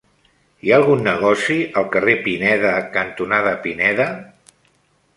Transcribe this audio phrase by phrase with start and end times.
[0.67, 4.13] Hi ha algun negoci al carrer Pineda cantonada Pineda?